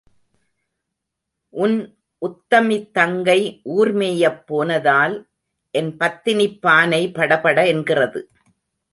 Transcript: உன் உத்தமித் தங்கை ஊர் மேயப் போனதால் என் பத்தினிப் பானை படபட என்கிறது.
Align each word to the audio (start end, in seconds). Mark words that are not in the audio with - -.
உன் 1.49 1.97
உத்தமித் 2.21 2.91
தங்கை 2.91 3.61
ஊர் 3.63 3.91
மேயப் 3.91 4.47
போனதால் 4.47 5.29
என் 5.71 5.97
பத்தினிப் 5.97 6.61
பானை 6.61 7.11
படபட 7.11 7.67
என்கிறது. 7.67 8.29